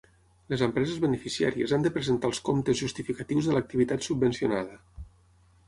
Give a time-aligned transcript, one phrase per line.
[0.53, 4.83] Les empreses beneficiàries han de presentar els comptes justificatius de l'activitat subvencionada.